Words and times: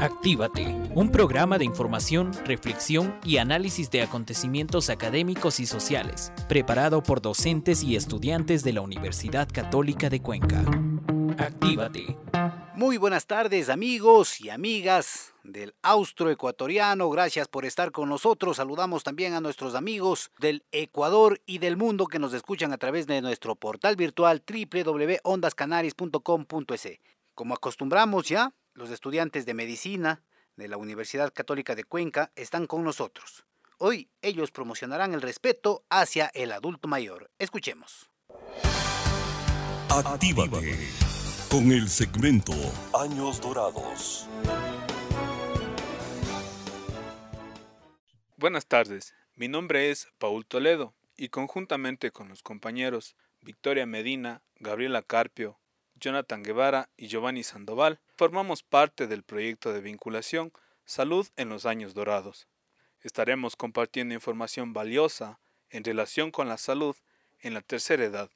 Actívate, 0.00 0.74
un 0.94 1.12
programa 1.12 1.58
de 1.58 1.66
información, 1.66 2.32
reflexión 2.46 3.20
y 3.22 3.36
análisis 3.36 3.90
de 3.90 4.00
acontecimientos 4.00 4.88
académicos 4.88 5.60
y 5.60 5.66
sociales, 5.66 6.32
preparado 6.48 7.02
por 7.02 7.20
docentes 7.20 7.82
y 7.82 7.96
estudiantes 7.96 8.64
de 8.64 8.72
la 8.72 8.80
Universidad 8.80 9.46
Católica 9.52 10.08
de 10.08 10.22
Cuenca. 10.22 10.64
Actívate. 11.36 12.16
Muy 12.74 12.96
buenas 12.96 13.26
tardes 13.26 13.68
amigos 13.68 14.40
y 14.40 14.48
amigas 14.48 15.34
del 15.44 15.74
austro 15.82 16.30
ecuatoriano, 16.30 17.10
gracias 17.10 17.48
por 17.48 17.66
estar 17.66 17.92
con 17.92 18.08
nosotros. 18.08 18.56
Saludamos 18.56 19.04
también 19.04 19.34
a 19.34 19.42
nuestros 19.42 19.74
amigos 19.74 20.30
del 20.38 20.64
Ecuador 20.72 21.42
y 21.44 21.58
del 21.58 21.76
mundo 21.76 22.06
que 22.06 22.18
nos 22.18 22.32
escuchan 22.32 22.72
a 22.72 22.78
través 22.78 23.06
de 23.06 23.20
nuestro 23.20 23.54
portal 23.54 23.96
virtual 23.96 24.42
www.ondascanaris.com.es. 24.48 27.00
Como 27.34 27.54
acostumbramos 27.54 28.26
ya, 28.26 28.54
los 28.74 28.90
estudiantes 28.90 29.46
de 29.46 29.54
medicina 29.54 30.22
de 30.56 30.68
la 30.68 30.76
Universidad 30.76 31.32
Católica 31.32 31.74
de 31.74 31.84
Cuenca 31.84 32.32
están 32.36 32.66
con 32.66 32.84
nosotros. 32.84 33.44
Hoy 33.78 34.10
ellos 34.22 34.50
promocionarán 34.50 35.14
el 35.14 35.22
respeto 35.22 35.84
hacia 35.88 36.26
el 36.34 36.52
adulto 36.52 36.88
mayor. 36.88 37.30
Escuchemos. 37.38 38.10
Actívate 39.88 40.78
con 41.50 41.72
el 41.72 41.88
segmento 41.88 42.52
Años 42.92 43.40
Dorados. 43.40 44.28
Buenas 48.36 48.66
tardes, 48.66 49.14
mi 49.34 49.48
nombre 49.48 49.90
es 49.90 50.08
Paul 50.18 50.46
Toledo 50.46 50.94
y 51.16 51.28
conjuntamente 51.28 52.10
con 52.10 52.30
los 52.30 52.42
compañeros 52.42 53.14
Victoria 53.42 53.84
Medina, 53.84 54.42
Gabriela 54.56 55.02
Carpio, 55.02 55.59
Jonathan 56.00 56.42
Guevara 56.42 56.88
y 56.96 57.08
Giovanni 57.08 57.42
Sandoval, 57.42 58.00
formamos 58.16 58.62
parte 58.62 59.06
del 59.06 59.22
proyecto 59.22 59.72
de 59.72 59.80
vinculación 59.80 60.52
Salud 60.84 61.28
en 61.36 61.50
los 61.50 61.66
Años 61.66 61.94
Dorados. 61.94 62.48
Estaremos 63.02 63.54
compartiendo 63.54 64.14
información 64.14 64.72
valiosa 64.72 65.38
en 65.68 65.84
relación 65.84 66.30
con 66.30 66.48
la 66.48 66.56
salud 66.56 66.96
en 67.40 67.54
la 67.54 67.60
tercera 67.60 68.04
edad. 68.04 68.30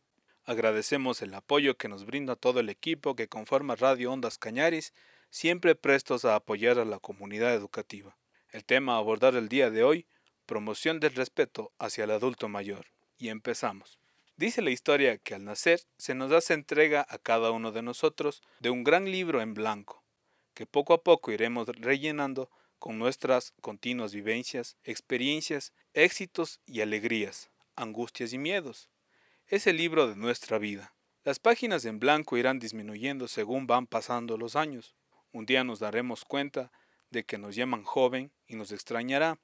Agradecemos 0.44 1.22
el 1.22 1.34
apoyo 1.34 1.76
que 1.76 1.88
nos 1.88 2.04
brinda 2.04 2.36
todo 2.36 2.60
el 2.60 2.68
equipo 2.68 3.16
que 3.16 3.28
conforma 3.28 3.76
Radio 3.76 4.12
Ondas 4.12 4.38
Cañaris, 4.38 4.92
siempre 5.30 5.74
prestos 5.74 6.24
a 6.24 6.36
apoyar 6.36 6.78
a 6.78 6.84
la 6.84 6.98
comunidad 6.98 7.54
educativa. 7.54 8.16
El 8.50 8.64
tema 8.64 8.94
a 8.94 8.98
abordar 8.98 9.34
el 9.34 9.48
día 9.48 9.70
de 9.70 9.82
hoy, 9.82 10.06
promoción 10.46 11.00
del 11.00 11.14
respeto 11.14 11.72
hacia 11.78 12.04
el 12.04 12.10
adulto 12.10 12.48
mayor. 12.48 12.86
Y 13.16 13.28
empezamos. 13.28 13.98
Dice 14.36 14.62
la 14.62 14.70
historia 14.70 15.16
que 15.18 15.36
al 15.36 15.44
nacer 15.44 15.80
se 15.96 16.16
nos 16.16 16.32
hace 16.32 16.54
entrega 16.54 17.06
a 17.08 17.18
cada 17.18 17.52
uno 17.52 17.70
de 17.70 17.82
nosotros 17.82 18.42
de 18.58 18.70
un 18.70 18.82
gran 18.82 19.04
libro 19.04 19.40
en 19.40 19.54
blanco, 19.54 20.02
que 20.54 20.66
poco 20.66 20.92
a 20.92 21.04
poco 21.04 21.30
iremos 21.30 21.68
rellenando 21.68 22.50
con 22.80 22.98
nuestras 22.98 23.52
continuas 23.60 24.12
vivencias, 24.12 24.76
experiencias, 24.82 25.72
éxitos 25.92 26.60
y 26.66 26.80
alegrías, 26.80 27.50
angustias 27.76 28.32
y 28.32 28.38
miedos. 28.38 28.90
Es 29.46 29.68
el 29.68 29.76
libro 29.76 30.08
de 30.08 30.16
nuestra 30.16 30.58
vida. 30.58 30.96
Las 31.22 31.38
páginas 31.38 31.84
en 31.84 32.00
blanco 32.00 32.36
irán 32.36 32.58
disminuyendo 32.58 33.28
según 33.28 33.68
van 33.68 33.86
pasando 33.86 34.36
los 34.36 34.56
años. 34.56 34.96
Un 35.30 35.46
día 35.46 35.62
nos 35.62 35.78
daremos 35.78 36.24
cuenta 36.24 36.72
de 37.10 37.24
que 37.24 37.38
nos 37.38 37.54
llaman 37.54 37.84
joven 37.84 38.32
y 38.48 38.56
nos 38.56 38.72
extrañará. 38.72 39.38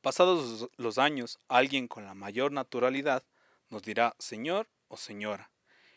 Pasados 0.00 0.68
los 0.76 0.98
años, 0.98 1.38
alguien 1.46 1.86
con 1.86 2.04
la 2.04 2.14
mayor 2.14 2.50
naturalidad 2.50 3.24
nos 3.70 3.82
dirá 3.82 4.14
Señor 4.18 4.68
o 4.88 4.96
Señora, 4.96 5.50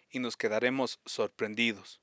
y 0.09 0.19
nos 0.19 0.37
quedaremos 0.37 0.99
sorprendidos. 1.05 2.01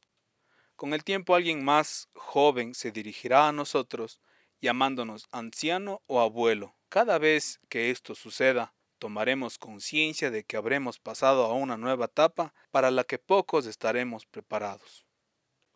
Con 0.76 0.94
el 0.94 1.02
tiempo 1.02 1.34
alguien 1.34 1.64
más 1.64 2.08
joven 2.14 2.74
se 2.74 2.92
dirigirá 2.92 3.48
a 3.48 3.52
nosotros 3.52 4.20
llamándonos 4.60 5.26
anciano 5.32 6.02
o 6.06 6.20
abuelo. 6.20 6.76
Cada 6.88 7.18
vez 7.18 7.60
que 7.68 7.90
esto 7.90 8.14
suceda, 8.14 8.74
tomaremos 8.98 9.58
conciencia 9.58 10.30
de 10.30 10.44
que 10.44 10.56
habremos 10.56 10.98
pasado 10.98 11.44
a 11.44 11.54
una 11.54 11.76
nueva 11.76 12.06
etapa 12.06 12.54
para 12.70 12.90
la 12.90 13.04
que 13.04 13.18
pocos 13.18 13.66
estaremos 13.66 14.26
preparados. 14.26 15.04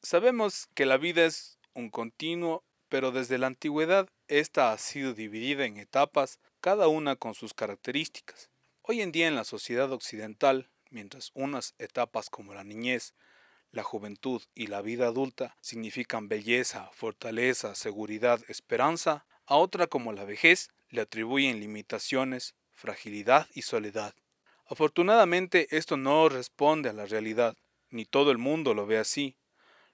Sabemos 0.03 0.69
que 0.75 0.87
la 0.87 0.99
vida 0.99 1.25
es 1.25 1.59
un 1.75 1.91
continuo, 1.91 2.65
pero 2.89 3.11
desde 3.11 3.39
la 3.39 3.47
antigüedad 3.47 4.09
esta 4.29 4.73
ha 4.73 4.79
sido 4.79 5.15
dividida 5.15 5.65
en 5.65 5.79
etapas, 5.79 6.39
cada 6.61 6.89
una 6.89 7.17
con 7.17 7.35
sus 7.35 7.55
características. 7.55 8.52
Hoy 8.85 9.01
en 9.01 9.13
día 9.13 9.29
en 9.29 9.37
la 9.37 9.45
sociedad 9.45 9.93
occidental, 9.93 10.69
mientras 10.91 11.31
unas 11.35 11.77
etapas 11.79 12.31
como 12.31 12.53
la 12.53 12.65
niñez, 12.65 13.15
la 13.71 13.85
juventud 13.85 14.43
y 14.57 14.67
la 14.67 14.83
vida 14.83 15.07
adulta 15.07 15.57
significan 15.61 16.27
belleza, 16.27 16.91
fortaleza, 16.93 17.77
seguridad, 17.77 18.41
esperanza, 18.49 19.25
a 19.47 19.55
otra 19.55 19.87
como 19.87 20.13
la 20.13 20.25
vejez 20.25 20.69
le 20.89 21.03
atribuyen 21.03 21.61
limitaciones, 21.61 22.57
fragilidad 22.73 23.47
y 23.55 23.63
soledad. 23.63 24.17
Afortunadamente 24.67 25.69
esto 25.71 25.97
no 25.97 26.29
responde 26.29 26.91
a 26.91 26.93
la 26.93 27.07
realidad, 27.07 27.57
ni 27.89 28.05
todo 28.05 28.33
el 28.33 28.39
mundo 28.39 28.75
lo 28.75 28.85
ve 28.85 28.99
así. 28.99 29.37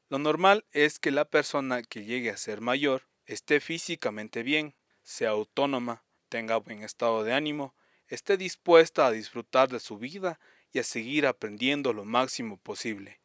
Lo 0.09 0.19
normal 0.19 0.65
es 0.72 0.98
que 0.98 1.10
la 1.10 1.27
persona 1.27 1.82
que 1.82 2.06
llegue 2.06 2.31
a 2.31 2.38
ser 2.38 2.62
mayor 2.62 3.03
esté 3.27 3.60
físicamente 3.60 4.43
bien, 4.43 4.75
sea 5.03 5.31
autónoma, 5.31 6.04
tenga 6.31 6.56
buen 6.56 6.82
estado 6.82 7.22
de 7.22 7.34
ánimo 7.34 7.75
esté 8.08 8.36
dispuesta 8.36 9.06
a 9.06 9.10
disfrutar 9.10 9.69
de 9.69 9.80
su 9.80 9.98
vida 9.98 10.41
y 10.72 10.78
a 10.78 10.84
seguir 10.84 11.26
aprendiendo 11.26 11.92
lo 11.92 12.04
máximo 12.04 12.56
posible. 12.56 13.20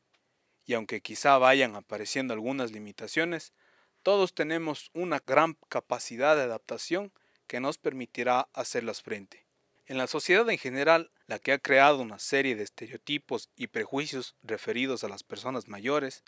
Y 0.66 0.74
aunque 0.74 1.02
quizá 1.02 1.38
vayan 1.38 1.76
apareciendo 1.76 2.34
algunas 2.34 2.72
limitaciones, 2.72 3.54
todos 4.02 4.34
tenemos 4.34 4.92
una 4.94 5.22
gran 5.26 5.58
capacidad 5.70 6.36
de 6.36 6.44
adaptación 6.44 7.12
que 7.48 7.60
nos 7.60 7.78
permitirá 7.78 8.48
hacerlas 8.54 9.02
frente. 9.02 9.46
En 9.86 9.98
la 9.98 10.08
sociedad 10.08 10.50
en 10.50 10.58
general, 10.58 11.12
la 11.28 11.40
que 11.40 11.52
ha 11.52 11.60
creado 11.60 12.00
una 12.00 12.20
serie 12.20 12.56
de 12.56 12.64
estereotipos 12.64 13.50
y 13.56 13.68
prejuicios 13.68 14.36
referidos 14.42 15.04
a 15.04 15.10
las 15.10 15.24
personas 15.24 15.68
mayores, 15.68 16.24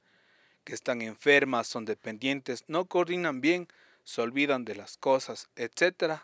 que 0.66 0.74
están 0.74 1.02
enfermas, 1.02 1.68
son 1.68 1.86
dependientes, 1.86 2.66
no 2.68 2.86
coordinan 2.86 3.40
bien, 3.40 3.68
se 4.04 4.22
olvidan 4.22 4.66
de 4.66 4.76
las 4.76 4.98
cosas, 4.98 5.50
etc., 5.56 6.22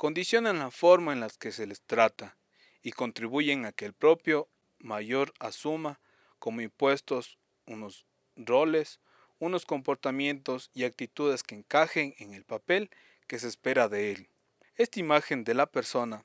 condicionan 0.00 0.60
la 0.60 0.70
forma 0.70 1.12
en 1.12 1.20
la 1.20 1.28
que 1.28 1.52
se 1.52 1.66
les 1.66 1.82
trata 1.82 2.38
y 2.80 2.92
contribuyen 2.92 3.66
a 3.66 3.72
que 3.72 3.84
el 3.84 3.92
propio 3.92 4.48
mayor 4.78 5.34
asuma 5.38 6.00
como 6.38 6.62
impuestos 6.62 7.36
unos 7.66 8.06
roles, 8.34 8.98
unos 9.40 9.66
comportamientos 9.66 10.70
y 10.72 10.84
actitudes 10.84 11.42
que 11.42 11.54
encajen 11.54 12.14
en 12.16 12.32
el 12.32 12.44
papel 12.44 12.88
que 13.26 13.38
se 13.38 13.48
espera 13.48 13.90
de 13.90 14.12
él. 14.12 14.30
Esta 14.76 15.00
imagen 15.00 15.44
de 15.44 15.52
la 15.52 15.66
persona 15.66 16.24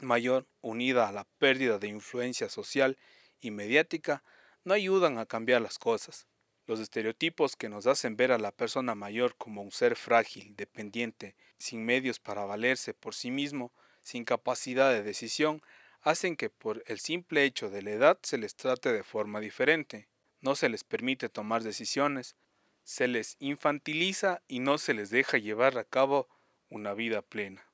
mayor, 0.00 0.46
unida 0.60 1.08
a 1.08 1.12
la 1.12 1.24
pérdida 1.40 1.80
de 1.80 1.88
influencia 1.88 2.48
social 2.48 2.96
y 3.40 3.50
mediática, 3.50 4.22
no 4.62 4.72
ayudan 4.72 5.18
a 5.18 5.26
cambiar 5.26 5.62
las 5.62 5.80
cosas. 5.80 6.28
Los 6.66 6.80
estereotipos 6.80 7.56
que 7.56 7.68
nos 7.68 7.86
hacen 7.86 8.16
ver 8.16 8.32
a 8.32 8.38
la 8.38 8.52
persona 8.52 8.94
mayor 8.94 9.34
como 9.36 9.62
un 9.62 9.72
ser 9.72 9.96
frágil, 9.96 10.54
dependiente, 10.56 11.34
sin 11.58 11.84
medios 11.84 12.18
para 12.20 12.44
valerse 12.44 12.94
por 12.94 13.14
sí 13.14 13.30
mismo, 13.30 13.72
sin 14.02 14.24
capacidad 14.24 14.90
de 14.90 15.02
decisión, 15.02 15.62
hacen 16.02 16.36
que 16.36 16.50
por 16.50 16.82
el 16.86 17.00
simple 17.00 17.44
hecho 17.44 17.70
de 17.70 17.82
la 17.82 17.90
edad 17.90 18.18
se 18.22 18.38
les 18.38 18.54
trate 18.54 18.92
de 18.92 19.02
forma 19.02 19.40
diferente. 19.40 20.08
No 20.40 20.54
se 20.54 20.68
les 20.68 20.84
permite 20.84 21.28
tomar 21.28 21.62
decisiones, 21.62 22.36
se 22.82 23.08
les 23.08 23.36
infantiliza 23.40 24.42
y 24.48 24.60
no 24.60 24.78
se 24.78 24.94
les 24.94 25.10
deja 25.10 25.38
llevar 25.38 25.76
a 25.78 25.84
cabo 25.84 26.28
una 26.68 26.94
vida 26.94 27.22
plena. 27.22 27.66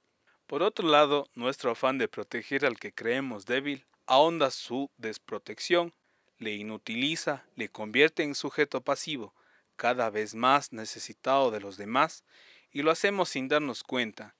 Por 0.46 0.62
otro 0.62 0.88
lado, 0.88 1.28
nuestro 1.34 1.70
afán 1.70 1.98
de 1.98 2.08
proteger 2.08 2.64
al 2.64 2.78
que 2.78 2.92
creemos 2.92 3.46
débil 3.46 3.86
ahonda 4.06 4.50
su 4.50 4.90
desprotección 4.96 5.92
le 6.38 6.54
inutiliza, 6.54 7.46
le 7.54 7.68
convierte 7.68 8.22
en 8.22 8.34
sujeto 8.34 8.80
pasivo, 8.82 9.34
cada 9.76 10.10
vez 10.10 10.34
más 10.34 10.72
necesitado 10.72 11.50
de 11.50 11.60
los 11.60 11.76
demás, 11.76 12.24
y 12.70 12.82
lo 12.82 12.90
hacemos 12.90 13.28
sin 13.30 13.48
darnos 13.48 13.82
cuenta 13.82 14.36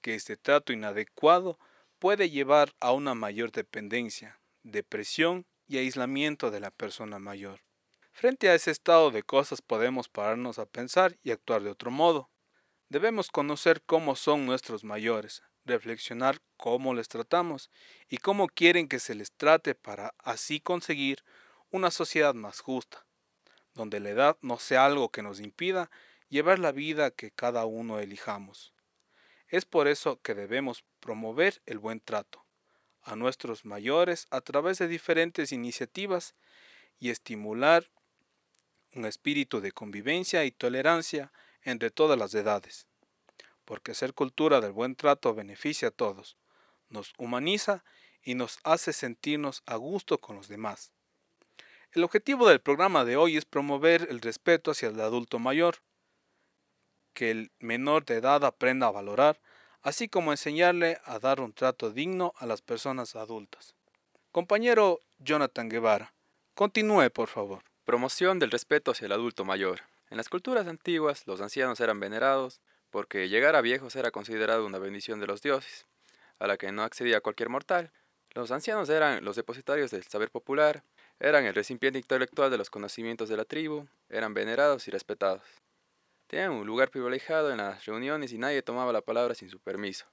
que 0.00 0.14
este 0.14 0.36
trato 0.36 0.72
inadecuado 0.72 1.58
puede 1.98 2.30
llevar 2.30 2.74
a 2.80 2.92
una 2.92 3.14
mayor 3.14 3.52
dependencia, 3.52 4.40
depresión 4.62 5.46
y 5.66 5.78
aislamiento 5.78 6.50
de 6.50 6.60
la 6.60 6.70
persona 6.70 7.18
mayor. 7.18 7.60
Frente 8.12 8.48
a 8.48 8.54
ese 8.54 8.70
estado 8.70 9.10
de 9.10 9.22
cosas 9.22 9.62
podemos 9.62 10.08
pararnos 10.08 10.58
a 10.58 10.66
pensar 10.66 11.16
y 11.22 11.30
actuar 11.30 11.62
de 11.62 11.70
otro 11.70 11.90
modo. 11.90 12.30
Debemos 12.88 13.30
conocer 13.30 13.82
cómo 13.82 14.16
son 14.16 14.46
nuestros 14.46 14.82
mayores, 14.82 15.42
reflexionar 15.64 16.40
cómo 16.56 16.94
les 16.94 17.08
tratamos 17.08 17.70
y 18.08 18.18
cómo 18.18 18.48
quieren 18.48 18.88
que 18.88 18.98
se 18.98 19.14
les 19.14 19.32
trate 19.32 19.74
para 19.74 20.14
así 20.18 20.60
conseguir 20.60 21.24
una 21.70 21.90
sociedad 21.90 22.34
más 22.34 22.60
justa, 22.60 23.06
donde 23.74 24.00
la 24.00 24.10
edad 24.10 24.38
no 24.42 24.58
sea 24.58 24.86
algo 24.86 25.10
que 25.10 25.22
nos 25.22 25.40
impida 25.40 25.90
llevar 26.28 26.58
la 26.58 26.72
vida 26.72 27.10
que 27.10 27.30
cada 27.30 27.64
uno 27.66 28.00
elijamos. 28.00 28.72
Es 29.48 29.64
por 29.64 29.88
eso 29.88 30.20
que 30.22 30.34
debemos 30.34 30.84
promover 31.00 31.60
el 31.66 31.78
buen 31.78 32.00
trato 32.00 32.46
a 33.02 33.16
nuestros 33.16 33.64
mayores 33.64 34.26
a 34.30 34.40
través 34.40 34.78
de 34.78 34.88
diferentes 34.88 35.52
iniciativas 35.52 36.34
y 36.98 37.10
estimular 37.10 37.90
un 38.94 39.06
espíritu 39.06 39.60
de 39.60 39.72
convivencia 39.72 40.44
y 40.44 40.50
tolerancia 40.50 41.32
entre 41.62 41.90
todas 41.90 42.18
las 42.18 42.34
edades, 42.34 42.86
porque 43.70 43.94
ser 43.94 44.14
cultura 44.14 44.60
del 44.60 44.72
buen 44.72 44.96
trato 44.96 45.32
beneficia 45.32 45.88
a 45.88 45.90
todos, 45.92 46.36
nos 46.88 47.12
humaniza 47.18 47.84
y 48.20 48.34
nos 48.34 48.58
hace 48.64 48.92
sentirnos 48.92 49.62
a 49.64 49.76
gusto 49.76 50.18
con 50.18 50.34
los 50.34 50.48
demás. 50.48 50.90
El 51.92 52.02
objetivo 52.02 52.48
del 52.48 52.60
programa 52.60 53.04
de 53.04 53.16
hoy 53.16 53.36
es 53.36 53.44
promover 53.44 54.08
el 54.10 54.22
respeto 54.22 54.72
hacia 54.72 54.88
el 54.88 55.00
adulto 55.00 55.38
mayor, 55.38 55.76
que 57.14 57.30
el 57.30 57.52
menor 57.60 58.04
de 58.04 58.16
edad 58.16 58.44
aprenda 58.44 58.88
a 58.88 58.90
valorar, 58.90 59.40
así 59.82 60.08
como 60.08 60.32
enseñarle 60.32 60.98
a 61.04 61.20
dar 61.20 61.40
un 61.40 61.52
trato 61.52 61.92
digno 61.92 62.32
a 62.38 62.46
las 62.46 62.62
personas 62.62 63.14
adultas. 63.14 63.76
Compañero 64.32 64.98
Jonathan 65.20 65.68
Guevara, 65.68 66.12
continúe 66.56 67.08
por 67.10 67.28
favor. 67.28 67.62
Promoción 67.84 68.40
del 68.40 68.50
respeto 68.50 68.90
hacia 68.90 69.06
el 69.06 69.12
adulto 69.12 69.44
mayor. 69.44 69.82
En 70.08 70.16
las 70.16 70.28
culturas 70.28 70.66
antiguas, 70.66 71.24
los 71.28 71.40
ancianos 71.40 71.78
eran 71.78 72.00
venerados 72.00 72.60
porque 72.90 73.28
llegar 73.28 73.56
a 73.56 73.60
viejos 73.60 73.96
era 73.96 74.10
considerado 74.10 74.66
una 74.66 74.78
bendición 74.78 75.20
de 75.20 75.26
los 75.26 75.42
dioses, 75.42 75.86
a 76.38 76.46
la 76.46 76.56
que 76.56 76.72
no 76.72 76.82
accedía 76.82 77.20
cualquier 77.20 77.48
mortal. 77.48 77.92
Los 78.30 78.50
ancianos 78.50 78.88
eran 78.88 79.24
los 79.24 79.36
depositarios 79.36 79.90
del 79.90 80.04
saber 80.04 80.30
popular, 80.30 80.84
eran 81.18 81.44
el 81.44 81.54
recipiente 81.54 81.98
intelectual 81.98 82.50
de 82.50 82.58
los 82.58 82.70
conocimientos 82.70 83.28
de 83.28 83.36
la 83.36 83.44
tribu, 83.44 83.86
eran 84.08 84.34
venerados 84.34 84.86
y 84.88 84.90
respetados. 84.90 85.42
Tenían 86.26 86.52
un 86.52 86.66
lugar 86.66 86.90
privilegiado 86.90 87.50
en 87.50 87.58
las 87.58 87.84
reuniones 87.86 88.32
y 88.32 88.38
nadie 88.38 88.62
tomaba 88.62 88.92
la 88.92 89.02
palabra 89.02 89.34
sin 89.34 89.50
su 89.50 89.58
permiso. 89.58 90.06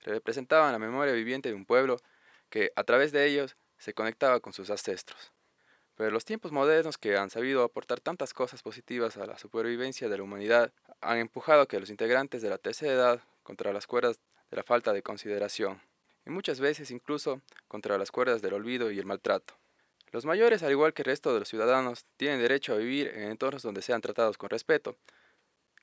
Representaban 0.00 0.72
la 0.72 0.78
memoria 0.78 1.14
viviente 1.14 1.48
de 1.48 1.54
un 1.54 1.64
pueblo 1.64 1.96
que, 2.50 2.72
a 2.76 2.84
través 2.84 3.10
de 3.12 3.26
ellos, 3.26 3.56
se 3.78 3.94
conectaba 3.94 4.40
con 4.40 4.52
sus 4.52 4.70
ancestros. 4.70 5.32
Pero 5.96 6.10
los 6.10 6.24
tiempos 6.24 6.52
modernos 6.52 6.98
que 6.98 7.16
han 7.16 7.30
sabido 7.30 7.64
aportar 7.64 8.00
tantas 8.00 8.34
cosas 8.34 8.62
positivas 8.62 9.16
a 9.16 9.26
la 9.26 9.38
supervivencia 9.38 10.08
de 10.08 10.16
la 10.16 10.22
humanidad 10.22 10.72
han 11.00 11.18
empujado 11.18 11.66
que 11.66 11.80
los 11.80 11.90
integrantes 11.90 12.42
de 12.42 12.50
la 12.50 12.58
tercera 12.58 12.92
edad 12.92 13.20
contra 13.42 13.72
las 13.72 13.86
cuerdas 13.86 14.20
de 14.50 14.56
la 14.56 14.62
falta 14.62 14.92
de 14.92 15.02
consideración, 15.02 15.80
y 16.24 16.30
muchas 16.30 16.60
veces 16.60 16.90
incluso 16.90 17.40
contra 17.68 17.98
las 17.98 18.10
cuerdas 18.10 18.42
del 18.42 18.54
olvido 18.54 18.90
y 18.90 18.98
el 18.98 19.06
maltrato. 19.06 19.54
Los 20.12 20.24
mayores, 20.24 20.62
al 20.62 20.70
igual 20.70 20.94
que 20.94 21.02
el 21.02 21.06
resto 21.06 21.32
de 21.32 21.40
los 21.40 21.48
ciudadanos, 21.48 22.04
tienen 22.16 22.40
derecho 22.40 22.74
a 22.74 22.76
vivir 22.76 23.08
en 23.08 23.30
entornos 23.30 23.62
donde 23.62 23.82
sean 23.82 24.00
tratados 24.00 24.38
con 24.38 24.50
respeto, 24.50 24.96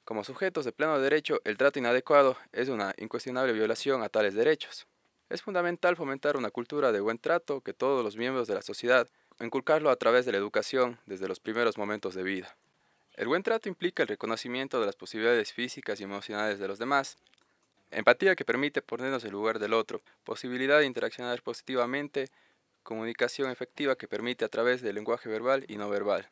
como 0.05 0.25
sujetos 0.25 0.65
de 0.65 0.73
pleno 0.73 0.99
derecho, 0.99 1.39
el 1.45 1.55
trato 1.55 1.79
inadecuado 1.79 2.35
es 2.51 2.67
una 2.67 2.93
incuestionable 2.97 3.53
violación 3.53 4.03
a 4.03 4.09
tales 4.09 4.33
derechos. 4.33 4.85
Es 5.29 5.41
fundamental 5.41 5.95
fomentar 5.95 6.35
una 6.35 6.51
cultura 6.51 6.91
de 6.91 6.99
buen 6.99 7.19
trato 7.19 7.61
que 7.61 7.71
todos 7.71 8.03
los 8.03 8.17
miembros 8.17 8.45
de 8.49 8.55
la 8.55 8.61
sociedad, 8.61 9.07
inculcarlo 9.39 9.89
a 9.89 9.95
través 9.95 10.25
de 10.25 10.31
la 10.31 10.37
educación 10.37 10.99
desde 11.05 11.27
los 11.27 11.39
primeros 11.39 11.77
momentos 11.77 12.13
de 12.13 12.23
vida. 12.23 12.55
El 13.15 13.27
buen 13.27 13.43
trato 13.43 13.69
implica 13.69 14.03
el 14.03 14.09
reconocimiento 14.09 14.79
de 14.79 14.85
las 14.85 14.95
posibilidades 14.95 15.53
físicas 15.53 15.99
y 15.99 16.03
emocionales 16.03 16.59
de 16.59 16.67
los 16.67 16.79
demás, 16.79 17.17
empatía 17.91 18.35
que 18.35 18.45
permite 18.45 18.81
ponernos 18.81 19.23
en 19.23 19.31
lugar 19.31 19.59
del 19.59 19.73
otro, 19.73 20.01
posibilidad 20.23 20.79
de 20.79 20.85
interaccionar 20.85 21.41
positivamente, 21.41 22.29
comunicación 22.81 23.51
efectiva 23.51 23.95
que 23.95 24.07
permite 24.07 24.45
a 24.45 24.49
través 24.49 24.81
del 24.81 24.95
lenguaje 24.95 25.29
verbal 25.29 25.65
y 25.67 25.77
no 25.77 25.89
verbal. 25.89 26.29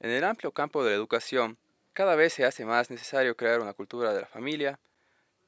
En 0.00 0.10
el 0.10 0.24
amplio 0.24 0.52
campo 0.52 0.84
de 0.84 0.90
la 0.90 0.96
educación, 0.96 1.58
cada 1.92 2.16
vez 2.16 2.32
se 2.32 2.44
hace 2.44 2.64
más 2.64 2.90
necesario 2.90 3.36
crear 3.36 3.60
una 3.60 3.72
cultura 3.72 4.12
de 4.12 4.20
la 4.20 4.26
familia, 4.26 4.78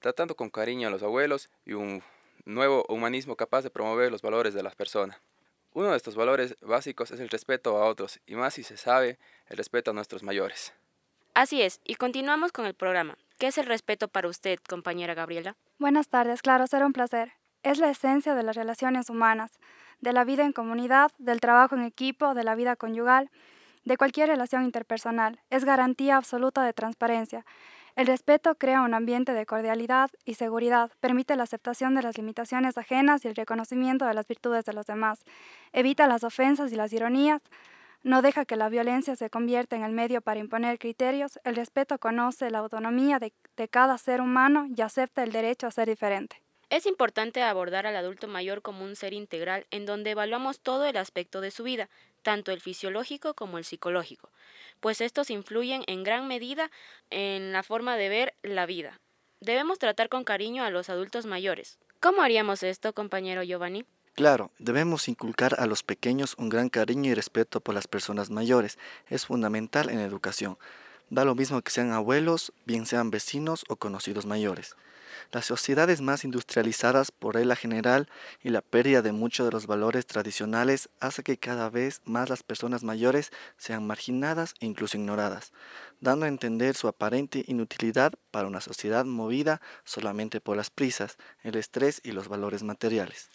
tratando 0.01 0.35
con 0.35 0.51
cariño 0.51 0.89
a 0.89 0.91
los 0.91 1.03
abuelos 1.03 1.51
y 1.67 1.73
un 1.73 2.03
nuevo 2.45 2.85
humanismo 2.89 3.37
capaz 3.37 3.63
de 3.63 3.71
promover 3.71 4.11
los 4.11 4.23
valores 4.23 4.55
de 4.55 4.63
las 4.63 4.75
personas. 4.75 5.19
Uno 5.73 5.91
de 5.91 5.97
estos 5.97 6.17
valores 6.17 6.57
básicos 6.61 7.11
es 7.11 7.21
el 7.21 7.29
respeto 7.29 7.77
a 7.77 7.87
otros, 7.87 8.21
y 8.27 8.35
más 8.35 8.55
si 8.55 8.63
se 8.63 8.77
sabe, 8.77 9.19
el 9.49 9.57
respeto 9.57 9.91
a 9.91 9.95
nuestros 9.95 10.23
mayores. 10.23 10.73
Así 11.35 11.63
es, 11.63 11.81
y 11.85 11.95
continuamos 11.95 12.53
con 12.53 12.67
el 12.67 12.75
programa. 12.75 13.17
¿Qué 13.39 13.47
es 13.47 13.59
el 13.59 13.67
respeto 13.67 14.09
para 14.09 14.29
usted, 14.29 14.59
compañera 14.69 15.15
Gabriela? 15.15 15.57
Buenas 15.79 16.09
tardes, 16.09 16.43
claro, 16.43 16.67
será 16.67 16.87
un 16.87 16.93
placer. 16.93 17.33
Es 17.63 17.79
la 17.79 17.91
esencia 17.91 18.35
de 18.35 18.43
las 18.43 18.57
relaciones 18.57 19.11
humanas, 19.11 19.61
de 20.01 20.13
la 20.13 20.25
vida 20.25 20.45
en 20.45 20.53
comunidad, 20.53 21.13
del 21.19 21.41
trabajo 21.41 21.77
en 21.77 21.83
equipo, 21.83 22.35
de 22.35 22.45
la 22.45 22.55
vida 22.55 22.75
conyugal, 22.75 23.31
de 23.85 23.97
cualquier 23.97 24.29
relación 24.29 24.65
interpersonal. 24.65 25.41
Es 25.51 25.65
garantía 25.65 26.17
absoluta 26.17 26.63
de 26.65 26.73
transparencia. 26.73 27.45
El 27.99 28.07
respeto 28.07 28.55
crea 28.55 28.83
un 28.83 28.95
ambiente 28.95 29.33
de 29.33 29.45
cordialidad 29.45 30.09
y 30.25 30.35
seguridad, 30.35 30.93
permite 31.01 31.35
la 31.35 31.43
aceptación 31.43 31.97
de 31.97 32.03
las 32.03 32.17
limitaciones 32.17 32.79
ajenas 32.79 33.25
y 33.25 33.29
el 33.29 33.35
reconocimiento 33.35 34.05
de 34.05 34.15
las 34.15 34.29
virtudes 34.29 34.65
de 34.65 34.73
los 34.73 34.87
demás, 34.87 35.25
evita 35.73 36.07
las 36.07 36.23
ofensas 36.23 36.73
y 36.73 36.77
las 36.77 36.93
ironías, 36.93 37.43
no 38.05 38.23
deja 38.23 38.45
que 38.45 38.55
la 38.55 38.69
violencia 38.69 39.17
se 39.17 39.31
convierta 39.31 39.75
en 39.75 39.83
el 39.83 39.91
medio 39.91 40.21
para 40.21 40.39
imponer 40.39 40.79
criterios, 40.79 41.41
el 41.43 41.57
respeto 41.57 41.99
conoce 41.99 42.53
la 42.53 42.59
autonomía 42.59 43.19
de, 43.19 43.33
de 43.57 43.67
cada 43.67 43.99
ser 43.99 44.21
humano 44.21 44.69
y 44.77 44.81
acepta 44.81 45.25
el 45.25 45.33
derecho 45.33 45.67
a 45.67 45.73
ser 45.73 45.89
diferente. 45.89 46.41
Es 46.71 46.87
importante 46.87 47.43
abordar 47.43 47.89
al 47.89 47.97
adulto 47.97 48.29
mayor 48.29 48.63
como 48.63 48.85
un 48.85 48.95
ser 48.95 49.13
integral 49.13 49.67
en 49.73 49.87
donde 49.87 50.11
evaluamos 50.11 50.61
todo 50.61 50.85
el 50.85 50.99
aspecto 50.99 51.41
de 51.41 51.51
su 51.51 51.65
vida, 51.65 51.89
tanto 52.23 52.53
el 52.53 52.61
fisiológico 52.61 53.35
como 53.35 53.59
el 53.59 53.65
psicológico, 53.65 54.31
pues 54.81 55.01
estos 55.01 55.31
influyen 55.31 55.83
en 55.87 56.05
gran 56.05 56.27
medida 56.29 56.71
en 57.11 57.53
la 57.53 57.63
forma 57.63 57.97
de 57.97 58.09
ver 58.09 58.35
la 58.43 58.67
vida. 58.67 59.01
Debemos 59.41 59.79
tratar 59.79 60.09
con 60.09 60.25
cariño 60.25 60.65
a 60.65 60.71
los 60.71 60.91
adultos 60.91 61.27
mayores. 61.27 61.79
¿Cómo 62.01 62.23
haríamos 62.23 62.63
esto, 62.63 62.93
compañero 62.93 63.43
Giovanni? 63.43 63.85
Claro, 64.15 64.51
debemos 64.59 65.07
inculcar 65.07 65.55
a 65.61 65.67
los 65.67 65.85
pequeños 65.85 66.35
un 66.39 66.49
gran 66.49 66.69
cariño 66.71 67.11
y 67.11 67.15
respeto 67.15 67.61
por 67.61 67.75
las 67.75 67.87
personas 67.87 68.31
mayores. 68.31 68.79
Es 69.09 69.27
fundamental 69.27 69.91
en 69.91 69.99
la 69.99 70.05
educación. 70.05 70.59
Da 71.09 71.25
lo 71.25 71.37
mismo 71.37 71.63
que 71.63 71.71
sean 71.71 71.93
abuelos, 71.93 72.53
bien 72.65 72.85
sean 72.85 73.11
vecinos 73.11 73.65
o 73.69 73.77
conocidos 73.77 74.27
mayores. 74.27 74.77
Las 75.33 75.47
sociedades 75.47 76.01
más 76.01 76.25
industrializadas 76.25 77.11
por 77.11 77.35
regla 77.35 77.57
general 77.57 78.09
y 78.43 78.51
la 78.51 78.61
pérdida 78.61 79.03
de 79.03 79.13
muchos 79.13 79.47
de 79.47 79.53
los 79.53 79.67
valores 79.67 80.07
tradicionales 80.07 80.89
hace 81.01 81.23
que 81.23 81.37
cada 81.37 81.71
vez 81.71 82.01
más 82.05 82.29
las 82.29 82.43
personas 82.43 82.85
mayores 82.85 83.31
sean 83.57 83.87
marginadas 83.87 84.55
e 84.61 84.67
incluso 84.67 84.97
ignoradas, 84.97 85.53
dando 86.01 86.27
a 86.27 86.29
entender 86.29 86.75
su 86.75 86.89
aparente 86.89 87.45
inutilidad 87.47 88.13
para 88.31 88.49
una 88.49 88.61
sociedad 88.61 89.05
movida 89.05 89.61
solamente 89.85 90.41
por 90.41 90.57
las 90.57 90.71
prisas, 90.71 91.19
el 91.43 91.57
estrés 91.57 92.01
y 92.05 92.13
los 92.13 92.29
valores 92.29 92.63
materiales. 92.63 93.29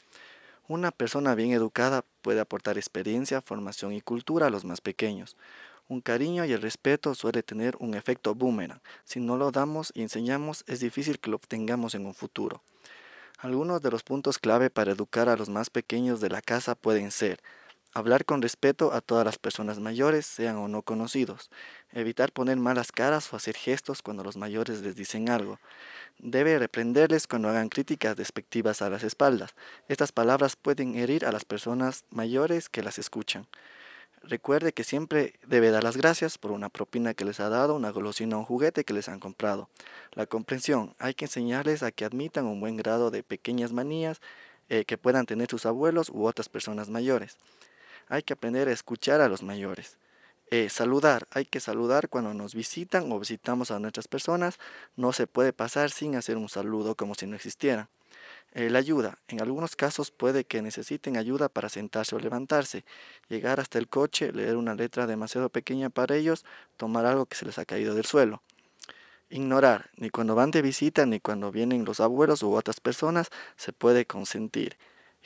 Una 0.67 0.91
persona 0.91 1.35
bien 1.35 1.51
educada 1.51 2.05
puede 2.21 2.39
aportar 2.39 2.77
experiencia, 2.77 3.41
formación 3.41 3.91
y 3.91 4.01
cultura 4.01 4.47
a 4.47 4.49
los 4.49 4.63
más 4.63 4.79
pequeños. 4.79 5.35
Un 5.87 6.01
cariño 6.01 6.45
y 6.45 6.53
el 6.53 6.61
respeto 6.61 7.13
suele 7.15 7.43
tener 7.43 7.75
un 7.79 7.93
efecto 7.93 8.35
boomerang. 8.35 8.81
Si 9.03 9.19
no 9.19 9.37
lo 9.37 9.51
damos 9.51 9.91
y 9.93 10.01
enseñamos, 10.01 10.63
es 10.67 10.79
difícil 10.79 11.19
que 11.19 11.29
lo 11.29 11.37
obtengamos 11.37 11.95
en 11.95 12.05
un 12.05 12.13
futuro. 12.13 12.63
Algunos 13.39 13.81
de 13.81 13.91
los 13.91 14.03
puntos 14.03 14.39
clave 14.39 14.69
para 14.69 14.91
educar 14.91 15.27
a 15.27 15.35
los 15.35 15.49
más 15.49 15.69
pequeños 15.69 16.21
de 16.21 16.29
la 16.29 16.41
casa 16.41 16.75
pueden 16.75 17.11
ser 17.11 17.41
hablar 17.93 18.25
con 18.25 18.41
respeto 18.41 18.91
a 18.93 19.01
todas 19.01 19.25
las 19.25 19.37
personas 19.37 19.79
mayores, 19.79 20.25
sean 20.25 20.57
o 20.57 20.67
no 20.67 20.81
conocidos, 20.81 21.49
evitar 21.91 22.31
poner 22.31 22.57
malas 22.57 22.91
caras 22.91 23.31
o 23.31 23.35
hacer 23.35 23.55
gestos 23.55 24.01
cuando 24.01 24.23
los 24.23 24.35
mayores 24.35 24.81
les 24.81 24.95
dicen 24.95 25.29
algo. 25.29 25.59
Debe 26.17 26.57
reprenderles 26.57 27.27
cuando 27.27 27.49
hagan 27.49 27.69
críticas 27.69 28.15
despectivas 28.15 28.81
a 28.81 28.89
las 28.89 29.03
espaldas. 29.03 29.53
Estas 29.87 30.11
palabras 30.11 30.55
pueden 30.55 30.95
herir 30.95 31.25
a 31.25 31.31
las 31.31 31.45
personas 31.45 32.03
mayores 32.09 32.69
que 32.69 32.83
las 32.83 32.97
escuchan. 32.97 33.47
Recuerde 34.25 34.71
que 34.71 34.85
siempre 34.85 35.33
debe 35.47 35.69
dar 35.69 35.83
las 35.83 35.97
gracias 35.97 36.37
por 36.37 36.51
una 36.51 36.69
propina 36.69 37.13
que 37.13 37.25
les 37.25 37.41
ha 37.41 37.49
dado, 37.49 37.75
una 37.75 37.89
golosina 37.89 38.37
o 38.37 38.39
un 38.39 38.45
juguete 38.45 38.85
que 38.85 38.93
les 38.93 39.09
han 39.09 39.19
comprado. 39.19 39.69
La 40.13 40.25
comprensión. 40.27 40.95
Hay 40.97 41.13
que 41.13 41.25
enseñarles 41.25 41.83
a 41.83 41.91
que 41.91 42.05
admitan 42.05 42.45
un 42.45 42.61
buen 42.61 42.77
grado 42.77 43.11
de 43.11 43.21
pequeñas 43.21 43.73
manías 43.73 44.21
eh, 44.69 44.85
que 44.85 44.97
puedan 44.97 45.25
tener 45.25 45.49
sus 45.49 45.65
abuelos 45.65 46.09
u 46.09 46.25
otras 46.25 46.47
personas 46.47 46.89
mayores. 46.89 47.37
Hay 48.07 48.23
que 48.23 48.31
aprender 48.31 48.69
a 48.69 48.71
escuchar 48.71 49.19
a 49.19 49.27
los 49.27 49.43
mayores. 49.43 49.97
Eh, 50.51 50.69
saludar. 50.69 51.27
Hay 51.31 51.43
que 51.43 51.59
saludar 51.59 52.07
cuando 52.07 52.33
nos 52.33 52.55
visitan 52.55 53.11
o 53.11 53.19
visitamos 53.19 53.71
a 53.71 53.79
nuestras 53.79 54.07
personas. 54.07 54.57
No 54.95 55.11
se 55.11 55.27
puede 55.27 55.51
pasar 55.51 55.91
sin 55.91 56.15
hacer 56.15 56.37
un 56.37 56.47
saludo 56.47 56.95
como 56.95 57.13
si 57.15 57.27
no 57.27 57.35
existiera. 57.35 57.89
Eh, 58.55 58.69
la 58.69 58.77
ayuda. 58.77 59.17
En 59.27 59.41
algunos 59.41 59.75
casos 59.75 60.11
puede 60.11 60.45
que 60.45 60.61
necesiten 60.61 61.17
ayuda 61.17 61.49
para 61.49 61.69
sentarse 61.69 62.15
o 62.15 62.19
levantarse, 62.19 62.85
llegar 63.27 63.59
hasta 63.59 63.79
el 63.79 63.87
coche, 63.87 64.31
leer 64.31 64.57
una 64.57 64.75
letra 64.75 65.07
demasiado 65.07 65.49
pequeña 65.49 65.89
para 65.89 66.15
ellos, 66.15 66.45
tomar 66.77 67.07
algo 67.07 67.25
que 67.25 67.35
se 67.35 67.45
les 67.45 67.57
ha 67.57 67.65
caído 67.65 67.95
del 67.95 68.05
suelo. 68.05 68.43
Ignorar. 69.31 69.89
Ni 69.97 70.11
cuando 70.11 70.35
van 70.35 70.51
de 70.51 70.61
visita 70.61 71.07
ni 71.07 71.19
cuando 71.19 71.51
vienen 71.51 71.83
los 71.83 71.99
abuelos 71.99 72.43
u 72.43 72.53
otras 72.53 72.79
personas 72.79 73.29
se 73.57 73.73
puede 73.73 74.05
consentir 74.05 74.77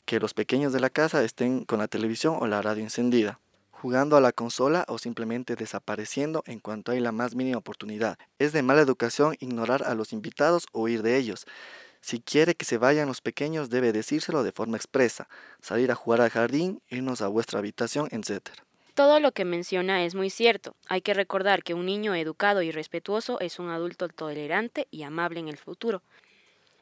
que 0.06 0.22
los 0.22 0.34
pequeños 0.34 0.72
de 0.72 0.80
la 0.80 0.90
casa 0.90 1.22
estén 1.22 1.66
con 1.66 1.80
la 1.80 1.90
televisión 1.90 2.38
o 2.40 2.48
la 2.48 2.62
radio 2.62 2.84
encendida 2.84 3.42
jugando 3.82 4.18
a 4.18 4.22
la 4.22 4.32
consola 4.32 4.86
o 4.88 4.98
simplemente 4.98 5.56
desapareciendo 5.56 6.44
en 6.48 6.60
cuanto 6.60 6.92
hay 6.92 7.00
la 7.00 7.12
más 7.12 7.36
mínima 7.36 7.60
oportunidad. 7.60 8.18
Es 8.40 8.52
de 8.52 8.64
mala 8.64 8.82
educación 8.82 9.36
ignorar 9.40 9.84
a 9.84 9.94
los 9.94 10.14
invitados 10.14 10.66
o 10.72 10.82
huir 10.82 11.04
de 11.04 11.18
ellos. 11.18 11.46
Si 12.08 12.22
quiere 12.22 12.56
que 12.56 12.64
se 12.64 12.78
vayan 12.78 13.10
los 13.10 13.20
pequeños, 13.20 13.70
debe 13.70 13.92
decírselo 13.92 14.42
de 14.44 14.54
forma 14.54 14.78
expresa, 14.78 15.28
salir 15.62 15.92
a 15.92 15.96
jugar 15.96 16.22
al 16.22 16.30
jardín, 16.30 16.82
irnos 16.88 17.22
a 17.22 17.28
vuestra 17.28 17.60
habitación, 17.60 18.08
etc. 18.12 18.48
Todo 18.94 19.20
lo 19.20 19.34
que 19.34 19.44
menciona 19.44 20.06
es 20.06 20.16
muy 20.16 20.30
cierto. 20.30 20.74
Hay 20.88 21.02
que 21.02 21.14
recordar 21.14 21.64
que 21.64 21.74
un 21.74 21.86
niño 21.86 22.16
educado 22.16 22.62
y 22.62 22.72
respetuoso 22.72 23.42
es 23.42 23.60
un 23.60 23.72
adulto 23.72 24.08
tolerante 24.08 24.88
y 24.90 25.04
amable 25.04 25.42
en 25.42 25.50
el 25.50 25.58
futuro. 25.58 26.02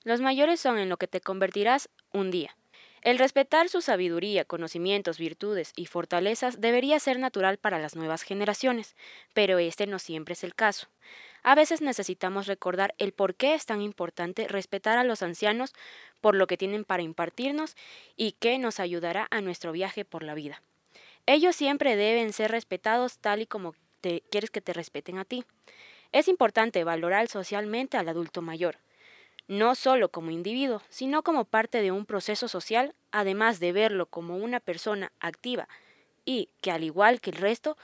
Los 0.03 0.21
mayores 0.21 0.59
son 0.59 0.77
en 0.77 0.89
lo 0.89 0.97
que 0.97 1.07
te 1.07 1.21
convertirás 1.21 1.89
un 2.13 2.29
día. 2.29 2.55
El 3.01 3.17
respetar 3.17 3.67
su 3.67 3.81
sabiduría, 3.81 4.45
conocimientos, 4.45 5.17
virtudes 5.17 5.73
y 5.75 5.87
fortalezas 5.87 6.61
debería 6.61 6.99
ser 6.99 7.17
natural 7.17 7.57
para 7.57 7.79
las 7.79 7.95
nuevas 7.95 8.21
generaciones, 8.21 8.95
pero 9.33 9.57
este 9.57 9.87
no 9.87 9.97
siempre 9.97 10.33
es 10.33 10.43
el 10.43 10.53
caso. 10.53 10.85
A 11.47 11.53
veces 11.53 11.79
necesitamos 11.79 12.47
recordar 12.47 12.95
el 12.97 13.11
por 13.11 13.35
qué 13.35 13.53
es 13.53 13.67
tan 13.67 13.83
importante 13.83 14.47
respetar 14.47 14.97
a 14.97 15.03
los 15.03 15.21
ancianos 15.21 15.75
por 16.19 16.33
lo 16.33 16.47
que 16.47 16.57
tienen 16.57 16.85
para 16.85 17.03
impartirnos 17.03 17.75
y 18.17 18.31
qué 18.31 18.57
nos 18.57 18.79
ayudará 18.79 19.27
a 19.29 19.41
nuestro 19.41 19.71
viaje 19.71 20.05
por 20.05 20.23
la 20.23 20.33
vida. 20.33 20.63
Ellos 21.27 21.55
siempre 21.55 21.95
deben 21.95 22.33
ser 22.33 22.49
respetados 22.49 23.19
tal 23.19 23.43
y 23.43 23.45
como 23.45 23.75
te, 24.01 24.23
quieres 24.31 24.49
que 24.49 24.59
te 24.59 24.73
respeten 24.73 25.19
a 25.19 25.23
ti. 25.23 25.45
Es 26.11 26.27
importante 26.29 26.83
valorar 26.83 27.27
socialmente 27.27 27.97
al 27.97 28.09
adulto 28.09 28.41
mayor, 28.41 28.79
no 29.47 29.75
solo 29.75 30.09
como 30.09 30.31
individuo, 30.31 30.81
sino 30.89 31.21
como 31.21 31.45
parte 31.45 31.83
de 31.83 31.91
un 31.91 32.07
proceso 32.07 32.47
social, 32.47 32.95
además 33.11 33.59
de 33.59 33.71
verlo 33.71 34.07
como 34.07 34.35
una 34.35 34.59
persona 34.59 35.11
activa 35.19 35.69
y 36.25 36.49
que, 36.61 36.71
al 36.71 36.83
igual 36.83 37.21
que 37.21 37.29
el 37.29 37.37
resto, 37.37 37.77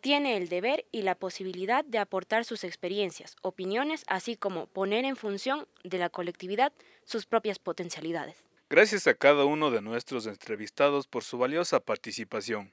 tiene 0.00 0.36
el 0.36 0.48
deber 0.48 0.86
y 0.92 1.02
la 1.02 1.14
posibilidad 1.14 1.84
de 1.84 1.98
aportar 1.98 2.44
sus 2.44 2.64
experiencias, 2.64 3.36
opiniones, 3.42 4.04
así 4.06 4.36
como 4.36 4.66
poner 4.66 5.04
en 5.04 5.16
función 5.16 5.66
de 5.84 5.98
la 5.98 6.08
colectividad 6.08 6.72
sus 7.04 7.26
propias 7.26 7.58
potencialidades. 7.58 8.44
Gracias 8.70 9.06
a 9.06 9.14
cada 9.14 9.44
uno 9.44 9.70
de 9.70 9.80
nuestros 9.80 10.26
entrevistados 10.26 11.06
por 11.06 11.24
su 11.24 11.38
valiosa 11.38 11.80
participación. 11.80 12.72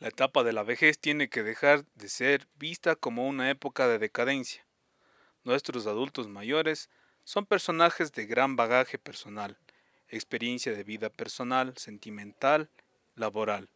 La 0.00 0.08
etapa 0.08 0.44
de 0.44 0.52
la 0.52 0.62
vejez 0.62 0.98
tiene 0.98 1.28
que 1.28 1.42
dejar 1.42 1.84
de 1.94 2.08
ser 2.08 2.46
vista 2.56 2.94
como 2.94 3.26
una 3.26 3.50
época 3.50 3.88
de 3.88 3.98
decadencia. 3.98 4.64
Nuestros 5.44 5.86
adultos 5.86 6.28
mayores 6.28 6.90
son 7.24 7.46
personajes 7.46 8.12
de 8.12 8.26
gran 8.26 8.56
bagaje 8.56 8.98
personal, 8.98 9.58
experiencia 10.08 10.72
de 10.72 10.84
vida 10.84 11.10
personal, 11.10 11.74
sentimental, 11.76 12.70
laboral. 13.14 13.68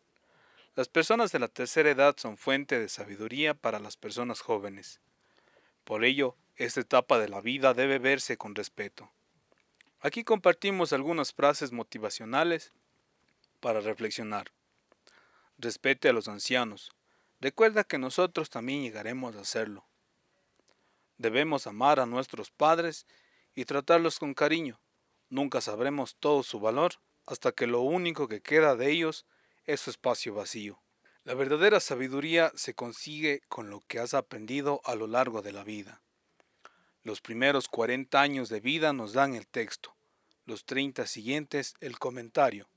Las 0.75 0.88
personas 0.88 1.33
de 1.33 1.38
la 1.38 1.49
tercera 1.49 1.91
edad 1.91 2.17
son 2.17 2.38
fuente 2.38 2.81
de 2.81 2.88
sabiduría 2.88 3.52
para 3.52 3.79
las 3.79 3.99
personas 3.99 4.41
jóvenes. 4.41 5.00
Por 5.85 6.02
ello, 6.02 6.35
esta 6.57 6.81
etapa 6.81 7.19
de 7.19 7.29
la 7.29 7.43
vida 7.43 7.75
debe 7.75 7.99
verse 7.99 8.38
con 8.38 8.55
respeto. 8.55 9.11
Aquí 10.00 10.25
compartimos 10.25 10.95
algunas 10.95 11.35
frases 11.35 11.73
motivacionales 11.73 12.73
para 13.61 13.81
reflexionar. 13.81 14.50
Respete 15.59 16.09
a 16.09 16.14
los 16.14 16.26
ancianos. 16.29 16.91
Recuerda 17.38 17.85
que 17.85 17.99
nosotros 17.99 18.49
también 18.49 18.83
llegaremos 18.83 19.37
a 19.37 19.41
hacerlo. 19.41 19.85
Debemos 21.19 21.67
amar 21.67 22.00
a 22.00 22.07
nuestros 22.07 22.50
padres 22.50 23.07
y 23.55 23.67
tratarlos 23.67 24.19
con 24.19 24.33
cariño. 24.33 24.81
Nunca 25.29 25.61
sabremos 25.61 26.17
todo 26.17 26.43
su 26.43 26.61
valor 26.61 26.95
hasta 27.26 27.52
que 27.52 27.67
lo 27.67 27.83
único 27.83 28.26
que 28.26 28.41
queda 28.41 28.75
de 28.75 28.91
ellos 28.91 29.26
es 29.66 29.81
su 29.81 29.90
espacio 29.90 30.35
vacío. 30.35 30.83
La 31.25 31.35
verdadera 31.35 31.78
sabiduría 31.78 32.50
se 32.54 32.75
consigue 32.75 33.42
con 33.49 33.71
lo 33.71 33.81
que 33.81 34.00
has 34.00 34.14
aprendido 34.14 34.81
a 34.85 34.95
lo 34.95 35.07
largo 35.07 35.42
de 35.42 35.52
la 35.52 35.62
vida. 35.62 36.02
Los 37.04 37.21
primeros 37.21 37.69
40 37.69 38.21
años 38.21 38.49
de 38.49 38.61
vida 38.61 38.92
nos 38.92 39.12
dan 39.12 39.35
el 39.35 39.47
texto, 39.47 39.95
los 40.45 40.64
30 40.64 41.07
siguientes 41.07 41.75
el 41.81 41.99
comentario. 41.99 42.69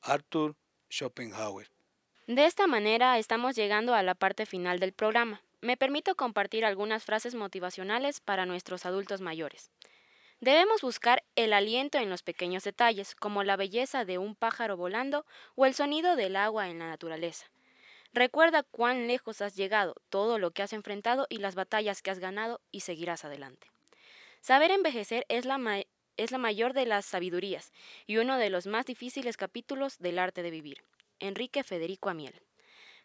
Arthur 0.00 0.56
Schopenhauer. 0.90 1.70
De 2.26 2.46
esta 2.46 2.66
manera 2.66 3.18
estamos 3.18 3.56
llegando 3.56 3.94
a 3.94 4.02
la 4.02 4.14
parte 4.14 4.46
final 4.46 4.78
del 4.78 4.92
programa. 4.92 5.42
Me 5.60 5.76
permito 5.76 6.14
compartir 6.14 6.64
algunas 6.64 7.04
frases 7.04 7.34
motivacionales 7.34 8.20
para 8.20 8.46
nuestros 8.46 8.86
adultos 8.86 9.20
mayores. 9.20 9.70
Debemos 10.40 10.82
buscar 10.82 11.24
el 11.34 11.52
aliento 11.52 11.98
en 11.98 12.10
los 12.10 12.22
pequeños 12.22 12.62
detalles, 12.62 13.16
como 13.16 13.42
la 13.42 13.56
belleza 13.56 14.04
de 14.04 14.18
un 14.18 14.36
pájaro 14.36 14.76
volando 14.76 15.26
o 15.56 15.66
el 15.66 15.74
sonido 15.74 16.14
del 16.14 16.36
agua 16.36 16.68
en 16.68 16.78
la 16.78 16.88
naturaleza. 16.88 17.46
Recuerda 18.12 18.62
cuán 18.62 19.08
lejos 19.08 19.42
has 19.42 19.56
llegado, 19.56 19.96
todo 20.08 20.38
lo 20.38 20.52
que 20.52 20.62
has 20.62 20.72
enfrentado 20.72 21.26
y 21.28 21.38
las 21.38 21.56
batallas 21.56 22.02
que 22.02 22.10
has 22.10 22.20
ganado 22.20 22.60
y 22.70 22.80
seguirás 22.80 23.24
adelante. 23.24 23.68
Saber 24.40 24.70
envejecer 24.70 25.26
es 25.28 25.44
la, 25.44 25.84
es 26.16 26.30
la 26.30 26.38
mayor 26.38 26.72
de 26.72 26.86
las 26.86 27.04
sabidurías 27.04 27.72
y 28.06 28.18
uno 28.18 28.38
de 28.38 28.48
los 28.48 28.66
más 28.66 28.86
difíciles 28.86 29.36
capítulos 29.36 29.98
del 29.98 30.20
arte 30.20 30.42
de 30.42 30.52
vivir. 30.52 30.84
Enrique 31.18 31.64
Federico 31.64 32.10
Amiel. 32.10 32.40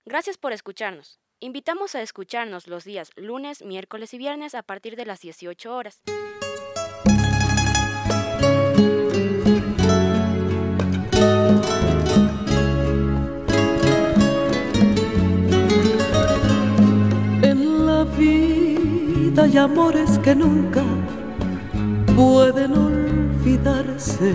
Gracias 0.06 0.38
por 0.38 0.54
escucharnos. 0.54 1.20
Invitamos 1.40 1.96
a 1.96 2.02
escucharnos 2.04 2.68
los 2.68 2.84
días 2.84 3.10
lunes, 3.16 3.64
miércoles 3.64 4.14
y 4.14 4.20
viernes 4.20 4.54
a 4.54 4.62
partir 4.62 4.96
de 4.96 5.06
las 5.06 5.20
18 5.22 5.76
horas. 5.76 6.02
Amores 19.58 20.18
que 20.20 20.36
nunca 20.36 20.84
pueden 22.16 22.72
olvidarse. 22.74 24.34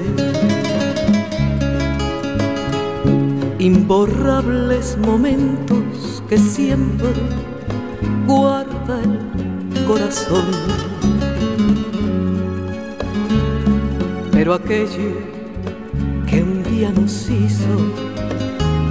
Imborrables 3.58 4.96
momentos 4.98 6.22
que 6.28 6.38
siempre 6.38 7.08
guarda 8.26 9.00
el 9.02 9.84
corazón. 9.84 10.44
Pero 14.30 14.54
aquello 14.54 15.16
que 16.28 16.42
un 16.42 16.62
día 16.62 16.90
nos 16.92 17.28
hizo 17.28 17.74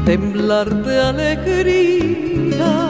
temblar 0.05 0.84
de 0.84 1.01
alegría 1.01 2.87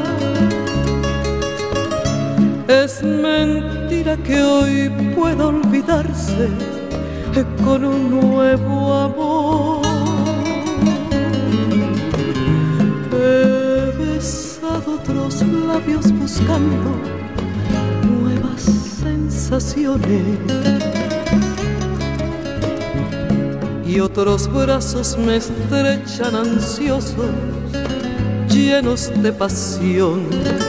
es 2.67 3.01
mentira 3.01 4.17
que 4.17 4.41
hoy 4.43 4.89
pueda 5.15 5.47
olvidarse 5.47 6.49
con 7.63 7.85
un 7.85 8.09
nuevo 8.09 8.93
amor. 8.93 9.85
He 13.13 13.91
besado 13.97 14.95
otros 14.95 15.41
labios 15.43 16.11
buscando 16.11 16.91
nuevas 18.03 18.63
sensaciones. 19.01 20.37
Y 23.85 23.99
otros 24.01 24.51
brazos 24.51 25.17
me 25.17 25.37
estrechan 25.37 26.35
ansiosos, 26.35 27.31
llenos 28.49 29.11
de 29.23 29.31
pasión 29.31 30.66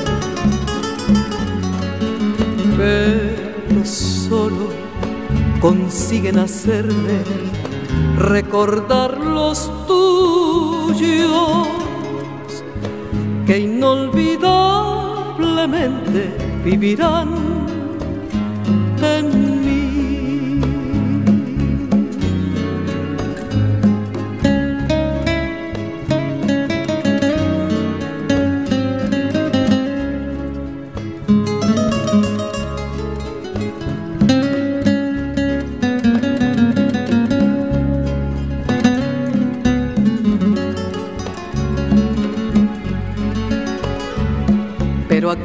pero 2.78 3.84
solo 3.84 4.70
consiguen 5.60 6.38
hacerme 6.38 7.24
recordar 8.16 9.18
los 9.18 9.68
tuyos 9.88 11.66
que 13.46 13.58
inolvidablemente 13.58 16.30
vivirán 16.64 17.47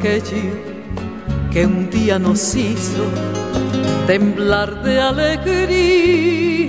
aquello 0.04 0.52
que 1.50 1.64
un 1.64 1.88
día 1.88 2.18
nos 2.18 2.54
hizo 2.54 3.06
temblar 4.06 4.82
de 4.82 5.00
alegría. 5.00 6.68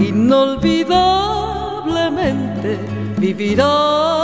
Inolvidablemente 0.00 2.78
vivirá. 3.16 4.16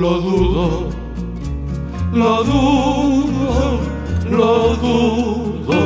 Lo 0.00 0.18
dudo, 0.18 0.88
lo 2.14 2.42
dudo, 2.42 3.80
lo 4.30 4.74
dudo. 4.76 5.78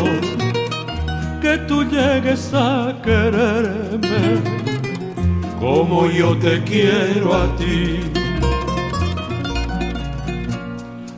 Que 1.42 1.58
tú 1.66 1.82
llegues 1.82 2.54
a 2.54 2.94
quererme 3.02 4.40
como 5.58 6.06
yo 6.06 6.38
te 6.38 6.62
quiero 6.62 7.34
a 7.34 7.56
ti. 7.56 7.98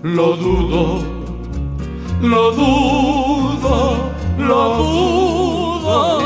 Lo 0.02 0.34
dudo, 0.34 1.02
lo 2.22 2.50
dudo, 2.52 4.10
lo 4.38 4.76
dudo. 4.78 6.18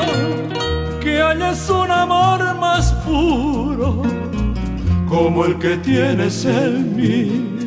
Que 1.00 1.20
hayas 1.20 1.68
un 1.68 1.90
amor 1.90 2.54
más 2.60 2.92
puro 3.04 4.09
como 5.10 5.44
el 5.44 5.58
que 5.58 5.76
tienes 5.78 6.44
en 6.44 6.96
mí. 6.96 7.58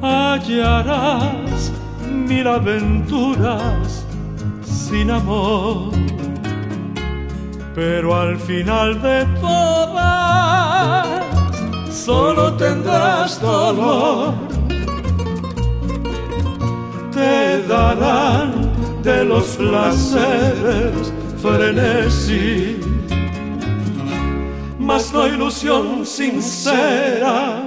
Hallarás 0.00 1.70
mil 2.10 2.46
aventuras 2.48 4.06
sin 4.64 5.10
amor, 5.10 5.92
pero 7.74 8.18
al 8.18 8.38
final 8.38 9.00
de 9.02 9.26
todas 9.40 11.06
solo 11.90 12.54
tendrás 12.54 13.38
dolor. 13.42 14.32
Te 17.12 17.62
darán 17.68 18.72
de 19.02 19.24
los 19.24 19.44
placeres 19.56 21.12
frenesí 21.42 22.79
mas 24.80 25.12
no 25.12 25.26
ilusión 25.26 26.06
sincera 26.06 27.62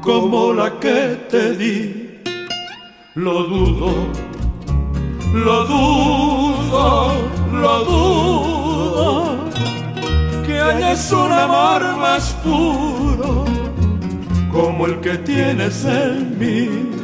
como 0.00 0.52
la 0.52 0.78
que 0.78 1.18
te 1.28 1.54
di. 1.56 2.22
Lo 3.16 3.42
dudo, 3.42 3.90
lo 5.32 5.64
dudo, 5.66 7.12
lo 7.52 7.84
dudo, 7.84 9.38
que 10.46 10.60
hayas 10.60 11.10
un 11.12 11.32
amor 11.32 11.96
más 11.96 12.34
puro 12.44 13.44
como 14.52 14.86
el 14.86 15.00
que 15.00 15.18
tienes 15.18 15.84
en 15.84 16.38
mí. 16.38 16.95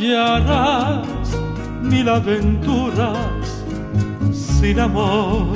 Hallarás 0.00 1.06
mil 1.82 2.08
aventuras 2.08 3.62
sin 4.32 4.80
amor, 4.80 5.48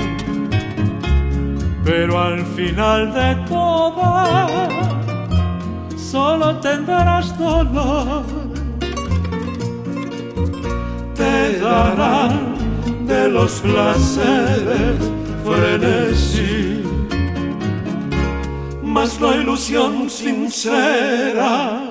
pero 1.84 2.20
al 2.20 2.44
final 2.44 3.12
de 3.14 3.34
todas 3.48 4.50
solo 5.96 6.56
tendrás 6.60 7.36
dolor. 7.38 8.24
Te 11.14 11.58
darán 11.58 12.54
de 13.06 13.28
los 13.30 13.52
placeres 13.60 14.98
frenesí, 15.44 16.82
mas 18.82 19.18
no 19.20 19.34
ilusión 19.34 20.10
sincera 20.10 21.83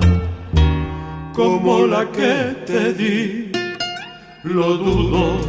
como 1.33 1.87
la 1.87 2.09
que 2.11 2.55
te 2.65 2.93
di. 2.93 3.51
Lo 4.43 4.77
dudo, 4.77 5.39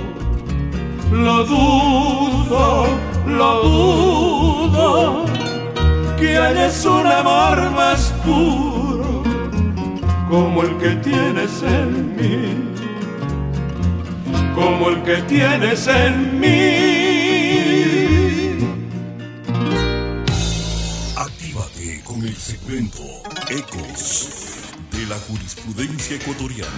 lo 1.10 1.44
dudo, 1.44 2.86
lo 3.26 3.62
dudo, 3.62 5.24
que 6.18 6.38
hayas 6.38 6.84
un 6.86 7.06
amor 7.06 7.70
más 7.72 8.12
puro 8.24 9.22
como 10.30 10.62
el 10.62 10.76
que 10.78 10.90
tienes 10.96 11.62
en 11.62 12.16
mí, 12.16 12.72
como 14.54 14.90
el 14.90 15.02
que 15.02 15.16
tienes 15.22 15.86
en 15.88 16.40
mí. 16.40 17.74
Actívate 21.16 22.00
con 22.04 22.22
el 22.22 22.36
segmento 22.36 23.02
Ecos 23.50 24.33
la 25.06 25.18
jurisprudencia 25.18 26.16
ecuatoriana. 26.16 26.70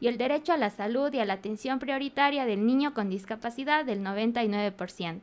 y 0.00 0.08
el 0.08 0.18
derecho 0.18 0.52
a 0.52 0.58
la 0.58 0.70
salud 0.70 1.12
y 1.12 1.20
a 1.20 1.24
la 1.24 1.34
atención 1.34 1.78
prioritaria 1.78 2.44
del 2.44 2.66
niño 2.66 2.92
con 2.92 3.08
discapacidad 3.08 3.84
del 3.84 4.02
99%. 4.02 5.22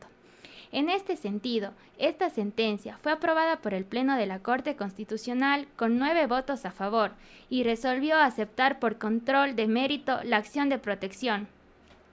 En 0.72 0.90
este 0.90 1.16
sentido, 1.16 1.72
esta 1.96 2.28
sentencia 2.28 2.98
fue 3.00 3.12
aprobada 3.12 3.60
por 3.60 3.72
el 3.72 3.84
Pleno 3.84 4.16
de 4.16 4.26
la 4.26 4.40
Corte 4.40 4.74
Constitucional 4.74 5.68
con 5.76 5.98
nueve 5.98 6.26
votos 6.26 6.66
a 6.66 6.72
favor 6.72 7.12
y 7.48 7.62
resolvió 7.62 8.18
aceptar 8.18 8.80
por 8.80 8.98
control 8.98 9.54
de 9.54 9.68
mérito 9.68 10.18
la 10.24 10.38
acción 10.38 10.68
de 10.68 10.78
protección, 10.78 11.48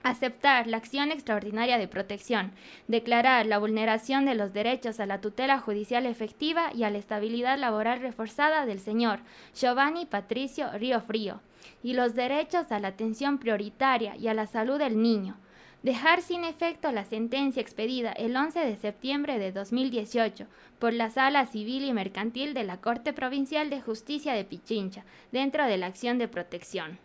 aceptar 0.04 0.66
la 0.66 0.76
acción 0.76 1.10
extraordinaria 1.10 1.78
de 1.78 1.88
protección, 1.88 2.52
declarar 2.86 3.46
la 3.46 3.58
vulneración 3.58 4.26
de 4.26 4.34
los 4.34 4.52
derechos 4.52 5.00
a 5.00 5.06
la 5.06 5.20
tutela 5.20 5.58
judicial 5.58 6.06
efectiva 6.06 6.70
y 6.74 6.84
a 6.84 6.90
la 6.90 6.98
estabilidad 6.98 7.58
laboral 7.58 8.00
reforzada 8.00 8.66
del 8.66 8.78
señor 8.78 9.20
Giovanni 9.54 10.04
Patricio 10.04 10.70
Río 10.74 11.00
Frío, 11.00 11.40
y 11.82 11.94
los 11.94 12.14
derechos 12.14 12.70
a 12.70 12.78
la 12.78 12.88
atención 12.88 13.38
prioritaria 13.38 14.14
y 14.16 14.28
a 14.28 14.34
la 14.34 14.46
salud 14.46 14.78
del 14.78 15.00
niño, 15.00 15.36
dejar 15.82 16.20
sin 16.20 16.44
efecto 16.44 16.92
la 16.92 17.04
sentencia 17.04 17.62
expedida 17.62 18.12
el 18.12 18.36
11 18.36 18.60
de 18.60 18.76
septiembre 18.76 19.38
de 19.38 19.52
2018 19.52 20.46
por 20.78 20.92
la 20.92 21.08
Sala 21.08 21.46
Civil 21.46 21.84
y 21.84 21.94
Mercantil 21.94 22.52
de 22.52 22.64
la 22.64 22.76
Corte 22.76 23.14
Provincial 23.14 23.70
de 23.70 23.80
Justicia 23.80 24.34
de 24.34 24.44
Pichincha, 24.44 25.04
dentro 25.32 25.64
de 25.64 25.78
la 25.78 25.86
acción 25.86 26.18
de 26.18 26.28
protección. 26.28 26.98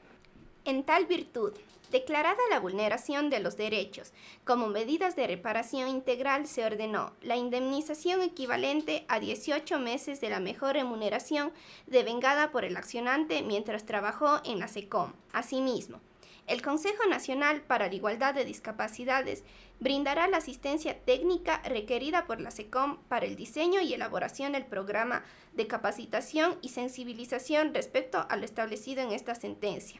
En 0.69 0.83
tal 0.83 1.07
virtud, 1.07 1.53
Declarada 1.89 2.37
la 2.51 2.59
vulneración 2.59 3.31
de 3.31 3.39
los 3.39 3.57
derechos, 3.57 4.13
como 4.43 4.67
medidas 4.67 5.15
de 5.15 5.25
reparación 5.25 5.89
integral 5.89 6.45
se 6.45 6.63
ordenó 6.63 7.13
la 7.23 7.35
indemnización 7.35 8.21
equivalente 8.21 9.03
a 9.07 9.19
18 9.19 9.79
meses 9.79 10.21
de 10.21 10.29
la 10.29 10.39
mejor 10.39 10.73
remuneración 10.73 11.51
devengada 11.87 12.51
por 12.51 12.65
el 12.65 12.77
accionante 12.77 13.41
mientras 13.41 13.87
trabajó 13.87 14.41
en 14.45 14.59
la 14.59 14.67
SECOM. 14.67 15.13
Asimismo, 15.33 15.99
el 16.45 16.61
Consejo 16.61 17.07
Nacional 17.07 17.61
para 17.61 17.87
la 17.87 17.95
Igualdad 17.95 18.35
de 18.35 18.45
Discapacidades 18.45 19.43
brindará 19.79 20.27
la 20.27 20.37
asistencia 20.37 20.99
técnica 20.99 21.63
requerida 21.65 22.27
por 22.27 22.39
la 22.39 22.51
SECOM 22.51 22.99
para 23.07 23.25
el 23.25 23.35
diseño 23.35 23.81
y 23.81 23.95
elaboración 23.95 24.51
del 24.51 24.67
programa 24.67 25.23
de 25.53 25.65
capacitación 25.65 26.59
y 26.61 26.69
sensibilización 26.69 27.73
respecto 27.73 28.27
a 28.29 28.35
lo 28.35 28.45
establecido 28.45 29.01
en 29.01 29.11
esta 29.11 29.33
sentencia. 29.33 29.99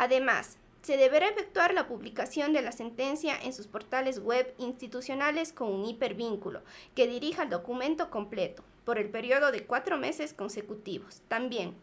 Además, 0.00 0.58
se 0.82 0.96
deberá 0.96 1.28
efectuar 1.28 1.74
la 1.74 1.88
publicación 1.88 2.52
de 2.52 2.62
la 2.62 2.70
sentencia 2.70 3.36
en 3.36 3.52
sus 3.52 3.66
portales 3.66 4.20
web 4.20 4.54
institucionales 4.56 5.52
con 5.52 5.72
un 5.72 5.84
hipervínculo 5.84 6.62
que 6.94 7.08
dirija 7.08 7.42
el 7.42 7.50
documento 7.50 8.08
completo 8.08 8.62
por 8.84 8.96
el 8.98 9.10
periodo 9.10 9.50
de 9.50 9.66
cuatro 9.66 9.98
meses 9.98 10.32
consecutivos. 10.32 11.20
También 11.26 11.74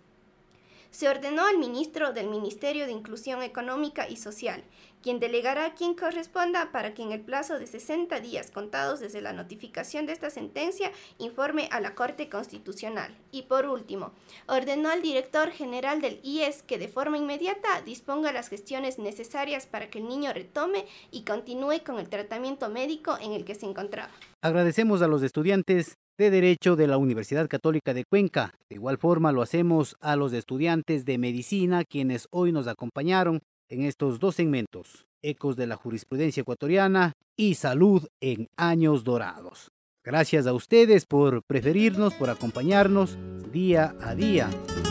se 0.96 1.10
ordenó 1.10 1.46
al 1.46 1.58
ministro 1.58 2.14
del 2.14 2.30
Ministerio 2.30 2.86
de 2.86 2.94
Inclusión 2.94 3.44
Económica 3.44 4.08
y 4.08 4.16
Social, 4.16 4.64
quien 5.04 5.20
delegará 5.20 5.66
a 5.66 5.74
quien 5.76 5.94
corresponda 5.94 6.72
para 6.72 6.94
que 6.94 7.04
en 7.04 7.12
el 7.12 7.20
plazo 7.20 7.60
de 7.60 7.68
60 7.68 8.22
días 8.22 8.50
contados 8.50 9.02
desde 9.02 9.20
la 9.20 9.34
notificación 9.34 10.06
de 10.06 10.14
esta 10.14 10.30
sentencia 10.30 10.94
informe 11.18 11.68
a 11.74 11.82
la 11.82 11.96
Corte 11.96 12.30
Constitucional. 12.30 13.14
Y 13.30 13.42
por 13.42 13.66
último, 13.66 14.14
ordenó 14.48 14.90
al 14.90 15.02
director 15.02 15.52
general 15.52 16.00
del 16.00 16.22
IES 16.24 16.64
que 16.64 16.78
de 16.78 16.88
forma 16.88 17.18
inmediata 17.18 17.82
disponga 17.82 18.32
las 18.32 18.48
gestiones 18.48 18.98
necesarias 18.98 19.66
para 19.66 19.90
que 19.90 20.00
el 20.00 20.08
niño 20.08 20.32
retome 20.32 20.86
y 21.12 21.26
continúe 21.26 21.84
con 21.86 22.00
el 22.00 22.08
tratamiento 22.08 22.70
médico 22.70 23.18
en 23.20 23.34
el 23.34 23.44
que 23.44 23.56
se 23.56 23.66
encontraba. 23.66 24.14
Agradecemos 24.42 25.02
a 25.02 25.08
los 25.08 25.24
estudiantes 25.24 25.98
de 26.18 26.32
Derecho 26.32 26.76
de 26.76 26.88
la 26.88 26.98
Universidad 26.98 27.48
Católica 27.48 27.94
de 27.94 28.06
Cuenca. 28.06 28.54
De 28.70 28.76
igual 28.76 28.98
forma 28.98 29.32
lo 29.32 29.42
hacemos 29.42 29.96
a 30.00 30.16
los 30.16 30.34
estudiantes 30.34 31.06
de 31.06 31.18
Medicina 31.18 31.84
quienes 31.84 32.28
hoy 32.32 32.52
nos 32.52 32.68
acompañaron 32.68 33.42
en 33.70 33.82
estos 33.82 34.20
dos 34.20 34.36
segmentos, 34.36 35.08
Ecos 35.22 35.56
de 35.56 35.68
la 35.68 35.76
Jurisprudencia 35.76 36.42
Ecuatoriana 36.42 37.14
y 37.36 37.56
Salud 37.56 38.08
en 38.22 38.48
Años 38.56 39.04
Dorados. 39.04 39.72
Gracias 40.04 40.46
a 40.46 40.54
ustedes 40.54 41.06
por 41.06 41.42
preferirnos, 41.48 42.14
por 42.14 42.30
acompañarnos 42.30 43.18
día 43.52 43.96
a 44.02 44.14
día. 44.14 44.50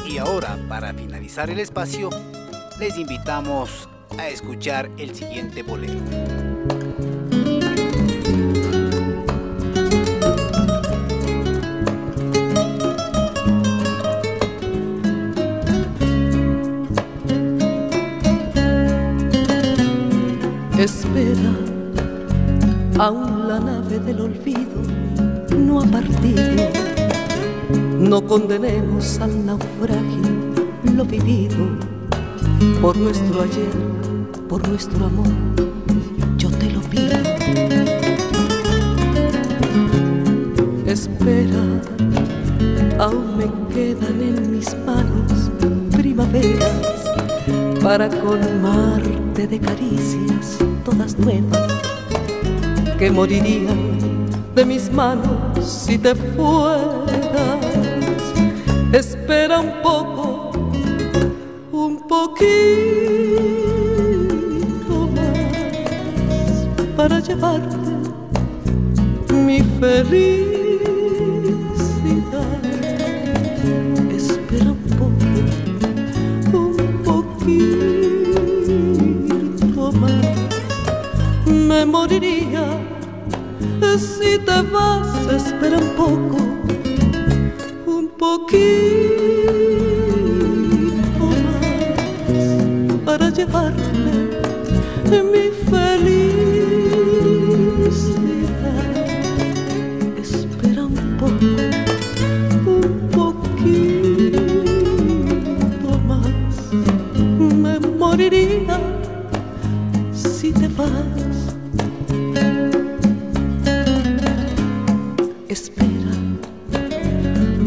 Y 0.08 0.18
ahora, 0.18 0.58
para 0.68 0.92
finalizar 0.92 1.50
el 1.50 1.60
espacio, 1.60 2.10
les 2.80 2.98
invitamos 2.98 3.88
a 4.18 4.28
escuchar 4.28 4.90
el 4.98 5.14
siguiente 5.14 5.62
bolero. 5.62 6.43
Aún 22.98 23.48
la 23.48 23.58
nave 23.58 23.98
del 23.98 24.20
olvido 24.20 24.80
no 25.58 25.80
ha 25.80 25.84
partido. 25.84 26.42
No 27.98 28.24
condenemos 28.26 29.18
al 29.20 29.46
naufragio 29.46 30.54
lo 30.94 31.04
vivido 31.04 31.56
por 32.80 32.96
nuestro 32.96 33.42
ayer, 33.42 33.74
por 34.48 34.68
nuestro 34.68 35.06
amor, 35.06 35.26
yo 36.36 36.50
te 36.50 36.70
lo 36.70 36.80
pido. 36.82 37.18
Espera, 40.86 41.64
aún 42.98 43.38
me 43.38 43.74
quedan 43.74 44.20
en 44.20 44.50
mis 44.52 44.76
manos 44.86 45.50
primaveras 45.90 47.10
para 47.82 48.08
colmarte 48.08 49.48
de 49.48 49.58
caricias 49.58 50.58
todas 50.84 51.18
nuevas 51.18 51.93
que 53.04 53.10
morirían 53.10 54.26
de 54.54 54.64
mis 54.64 54.90
manos 54.90 55.62
si 55.62 55.98
te 55.98 56.14
fueras. 56.14 56.86
Espera 58.94 59.60
un 59.60 59.72
poco, 59.82 60.52
un 61.70 61.98
poquito 62.08 62.46
más 65.16 66.66
para 66.96 67.20
llevarte 67.20 67.76
mi 69.34 69.60
feliz 69.78 70.54
me 81.68 81.84
moriría 81.84 82.43
si 83.98 84.38
te 84.38 84.62
vas, 84.72 85.06
espera 85.32 85.78
un 85.78 85.88
poco, 85.90 86.36
un 87.86 88.08
poquito 88.18 88.83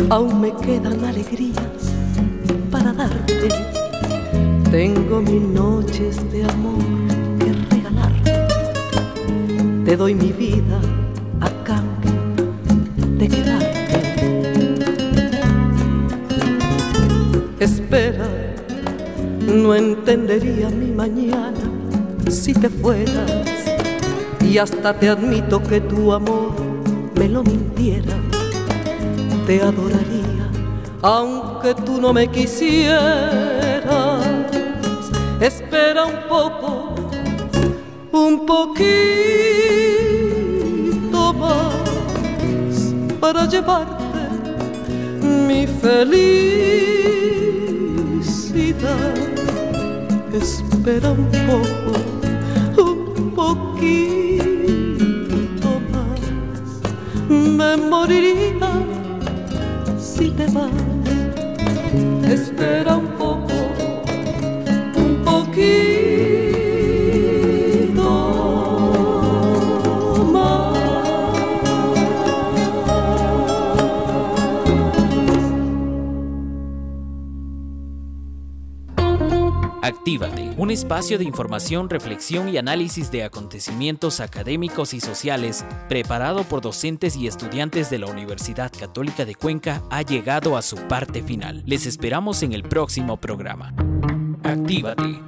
aún 0.09 0.41
me 0.41 0.53
queda 0.53 0.89
alegrías 0.89 1.93
para 2.71 2.93
darte. 2.93 3.49
Tengo 4.71 5.21
mil 5.21 5.53
noches 5.53 6.17
de 6.31 6.43
amor 6.43 6.83
que 7.39 7.75
regalarte. 7.75 8.31
Te 9.85 9.97
doy 9.97 10.13
mi 10.15 10.31
vida 10.31 10.79
a 11.41 11.49
cambio 11.63 12.11
de 13.17 13.27
quedarte. 13.27 13.77
Espera, 17.59 18.27
no 19.53 19.73
entendería 19.73 20.69
mi 20.69 20.91
mañana 20.91 21.71
si 22.29 22.53
te 22.53 22.69
fueras. 22.69 23.31
Y 24.41 24.57
hasta 24.59 24.97
te 24.97 25.09
admito 25.09 25.61
que 25.61 25.81
tu 25.81 26.13
amor 26.13 26.53
me 27.15 27.27
lo 27.27 27.43
mintiera. 27.43 28.15
Te 29.47 29.61
adoraría 29.61 30.37
aunque 31.01 31.73
tú 31.73 32.01
no 32.01 32.11
me 32.13 32.27
quisieras. 32.27 32.97
Espera 35.39 36.05
un 36.05 36.27
poco, 36.27 36.95
un 38.11 38.45
poquito 38.45 38.83
más 41.33 42.93
para 43.21 43.45
llevarte 43.45 44.03
mi 45.21 45.65
felicidad. 45.67 46.77
Espera 50.33 51.11
un 51.11 51.29
poco, 51.47 51.93
un 52.83 53.31
poquito 53.35 54.49
más. 55.93 56.19
Me 57.29 57.77
moriría 57.77 58.46
te 60.47 60.53
vas. 60.53 60.77
Actívate, 80.07 80.53
un 80.55 80.71
espacio 80.71 81.17
de 81.17 81.25
información, 81.25 81.89
reflexión 81.89 82.47
y 82.47 82.55
análisis 82.55 83.11
de 83.11 83.25
acontecimientos 83.25 84.21
académicos 84.21 84.93
y 84.93 85.01
sociales, 85.01 85.65
preparado 85.89 86.45
por 86.45 86.61
docentes 86.61 87.17
y 87.17 87.27
estudiantes 87.27 87.89
de 87.89 87.99
la 87.99 88.05
Universidad 88.05 88.71
Católica 88.71 89.25
de 89.25 89.35
Cuenca, 89.35 89.83
ha 89.89 90.03
llegado 90.03 90.55
a 90.55 90.61
su 90.61 90.77
parte 90.87 91.21
final. 91.21 91.61
Les 91.65 91.85
esperamos 91.85 92.41
en 92.41 92.53
el 92.53 92.63
próximo 92.63 93.17
programa. 93.17 93.73
Actívate. 94.43 95.26